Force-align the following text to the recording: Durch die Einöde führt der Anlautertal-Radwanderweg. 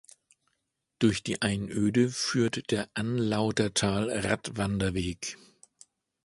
Durch 0.97 1.21
die 1.21 1.43
Einöde 1.43 2.09
führt 2.09 2.71
der 2.71 2.89
Anlautertal-Radwanderweg. 2.95 5.37